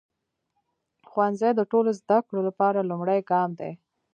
ښوونځی 1.09 1.51
د 1.55 1.61
ټولو 1.71 1.89
زده 1.99 2.17
کړو 2.27 2.41
لپاره 2.49 2.87
لومړی 2.89 3.19
ګام 3.31 3.49
دی. 3.59 3.71